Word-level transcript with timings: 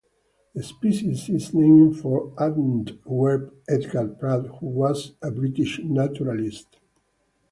The 0.55 0.63
species 0.63 1.29
is 1.29 1.53
named 1.53 1.99
for 1.99 2.33
Antwerp 2.41 3.53
Edgar 3.69 4.07
Pratt 4.07 4.47
who 4.55 4.65
was 4.65 5.11
a 5.21 5.29
British 5.29 5.77
naturalist. 5.83 6.77